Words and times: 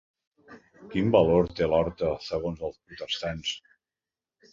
Quin 0.93 1.11
valor 1.15 1.49
té 1.59 1.67
l'horta 1.73 2.09
segons 2.29 2.63
els 2.71 2.81
protestants? 2.93 3.53